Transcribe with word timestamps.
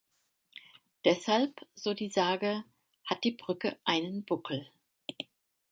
Deshalb, 1.05 1.61
so 1.75 1.93
die 1.93 2.09
Sage, 2.09 2.63
hat 3.05 3.23
die 3.23 3.33
Brücke 3.37 3.77
einen 3.83 4.25
Buckel. 4.25 4.65